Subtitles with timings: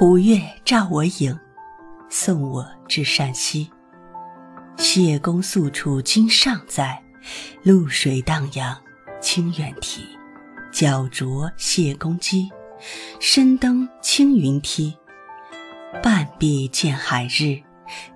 [0.00, 1.36] 虎月照我影，
[2.08, 3.68] 送我至山西。
[4.76, 7.02] 谢公宿处今尚在，
[7.64, 8.80] 渌水荡漾
[9.20, 10.06] 清远啼。
[10.70, 12.48] 脚着谢公屐，
[13.18, 14.96] 身登青云梯。
[16.00, 17.60] 半壁见海日，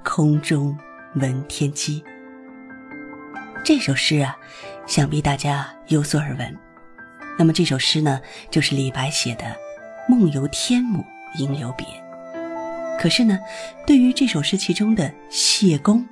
[0.05, 0.79] 空中
[1.17, 2.01] 闻天鸡。
[3.65, 4.37] 这首诗啊，
[4.87, 6.57] 想必大家有所耳闻。
[7.37, 8.21] 那么这首诗呢，
[8.53, 9.47] 就是李白写的
[10.09, 11.05] 《梦游天姥
[11.39, 11.87] 应留别》。
[12.99, 13.39] 可是呢，
[13.87, 16.07] 对于这首诗其中的谢公，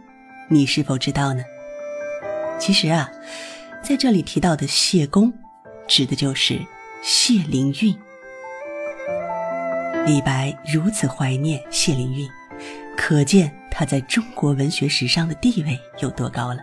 [0.48, 1.45] 你是否知道呢？
[2.59, 3.10] 其实啊，
[3.83, 5.33] 在这里提到的谢公，
[5.87, 6.60] 指的就是
[7.02, 7.96] 谢灵运。
[10.06, 12.29] 李白如此怀念谢灵运，
[12.96, 16.60] 可见他在中国文学史上的地位有多高了。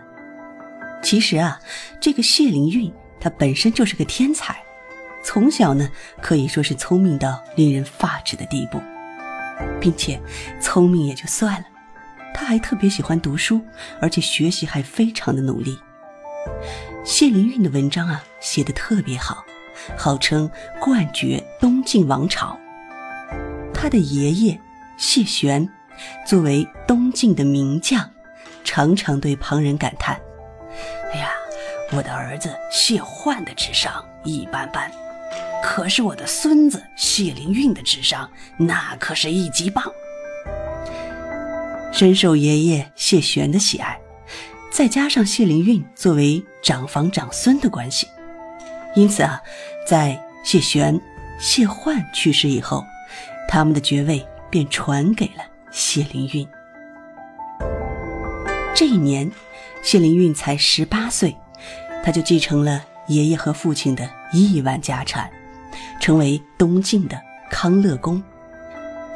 [1.02, 1.58] 其实啊，
[2.00, 4.56] 这个谢灵运他本身就是个天才，
[5.22, 5.90] 从小呢
[6.22, 8.80] 可以说是聪明到令人发指的地步，
[9.80, 10.20] 并且
[10.60, 11.64] 聪明也就算了，
[12.32, 13.60] 他还特别喜欢读书，
[14.00, 15.78] 而且学习还非常的努力。
[17.04, 19.44] 谢灵运的文章啊写的特别好，
[19.96, 22.58] 号称冠绝东晋王朝。
[23.74, 24.58] 他的爷爷
[24.96, 25.68] 谢玄，
[26.26, 28.10] 作为东晋的名将，
[28.64, 30.18] 常常对旁人感叹
[31.12, 31.30] ：“哎呀，
[31.92, 34.90] 我的儿子谢焕的智商一般般，
[35.62, 39.84] 可是我的孙子谢灵运的智商那可是一级棒。”
[41.92, 43.98] 深受爷爷谢玄的喜爱，
[44.70, 48.06] 再加上谢灵运作为长房长孙的关系，
[48.94, 49.40] 因此啊，
[49.86, 51.00] 在谢玄、
[51.40, 52.84] 谢焕去世以后。
[53.50, 56.46] 他们的爵位便传给了谢灵运。
[58.74, 59.32] 这一年，
[59.82, 61.34] 谢灵运才十八岁，
[62.04, 65.30] 他就继承了爷爷和父亲的亿万家产，
[66.00, 67.20] 成为东晋的
[67.50, 68.22] 康乐公。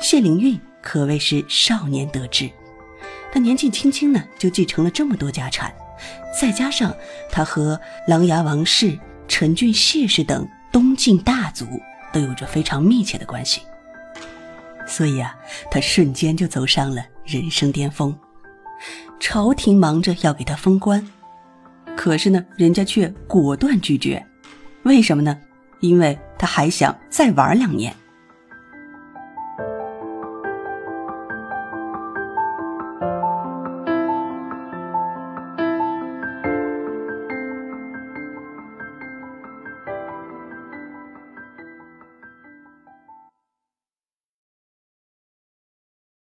[0.01, 2.51] 谢灵运可谓是少年得志，
[3.33, 5.73] 他年纪轻轻呢就继承了这么多家产，
[6.39, 6.95] 再加上
[7.31, 8.99] 他和琅琊王氏、
[9.29, 11.67] 陈俊谢氏等东晋大族
[12.13, 13.63] 都有着非常密切的关系。
[14.87, 15.35] 所以啊，
[15.71, 18.19] 他瞬间就走上了人生巅峰。
[19.21, 21.09] 朝廷忙着要给他封官，
[21.97, 24.27] 可是呢，人家却果断拒绝。
[24.83, 25.39] 为什么呢？
[25.79, 27.95] 因为他还想再玩两年。